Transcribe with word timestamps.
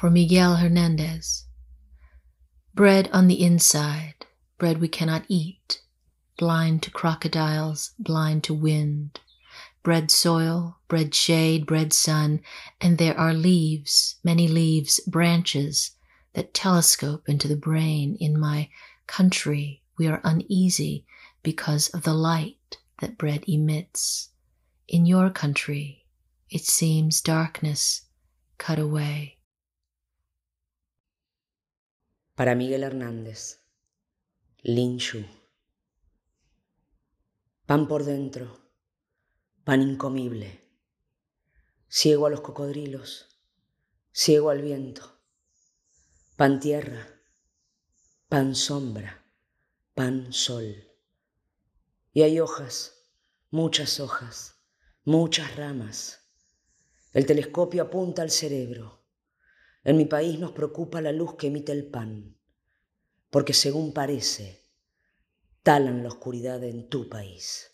for 0.00 0.08
Miguel 0.08 0.56
Hernandez. 0.56 1.44
Bread 2.72 3.10
on 3.12 3.26
the 3.26 3.42
inside, 3.44 4.24
bread 4.56 4.80
we 4.80 4.88
cannot 4.88 5.26
eat, 5.28 5.82
blind 6.38 6.82
to 6.84 6.90
crocodiles, 6.90 7.90
blind 7.98 8.42
to 8.44 8.54
wind. 8.54 9.20
Bread 9.82 10.10
soil, 10.10 10.78
bread 10.88 11.14
shade, 11.14 11.66
bread 11.66 11.92
sun, 11.92 12.40
and 12.80 12.96
there 12.96 13.14
are 13.18 13.34
leaves, 13.34 14.16
many 14.24 14.48
leaves, 14.48 15.00
branches 15.00 15.90
that 16.32 16.54
telescope 16.54 17.28
into 17.28 17.46
the 17.46 17.54
brain. 17.54 18.16
In 18.18 18.40
my 18.40 18.70
country, 19.06 19.82
we 19.98 20.06
are 20.06 20.22
uneasy 20.24 21.04
because 21.42 21.88
of 21.88 22.04
the 22.04 22.14
light 22.14 22.78
that 23.02 23.18
bread 23.18 23.44
emits. 23.46 24.30
In 24.88 25.04
your 25.04 25.28
country, 25.28 26.06
it 26.48 26.64
seems 26.64 27.20
darkness 27.20 28.00
cut 28.56 28.78
away. 28.78 29.36
Para 32.40 32.54
Miguel 32.54 32.84
Hernández, 32.84 33.60
Lin 34.62 34.96
Shu. 34.96 35.26
Pan 37.66 37.86
por 37.86 38.04
dentro, 38.04 38.58
pan 39.62 39.82
incomible, 39.82 40.58
ciego 41.86 42.24
a 42.24 42.30
los 42.30 42.40
cocodrilos, 42.40 43.28
ciego 44.10 44.48
al 44.48 44.62
viento, 44.62 45.20
pan 46.36 46.60
tierra, 46.60 47.06
pan 48.30 48.54
sombra, 48.54 49.22
pan 49.94 50.32
sol. 50.32 50.88
Y 52.14 52.22
hay 52.22 52.40
hojas, 52.40 53.04
muchas 53.50 54.00
hojas, 54.00 54.54
muchas 55.04 55.56
ramas. 55.56 56.20
El 57.12 57.26
telescopio 57.26 57.82
apunta 57.82 58.22
al 58.22 58.30
cerebro. 58.30 58.99
En 59.82 59.96
mi 59.96 60.04
país 60.04 60.38
nos 60.38 60.52
preocupa 60.52 61.00
la 61.00 61.12
luz 61.12 61.36
que 61.36 61.46
emite 61.46 61.72
el 61.72 61.86
pan, 61.86 62.36
porque 63.30 63.54
según 63.54 63.92
parece, 63.94 64.60
talan 65.62 66.02
la 66.02 66.10
oscuridad 66.10 66.62
en 66.64 66.88
tu 66.88 67.08
país. 67.08 67.69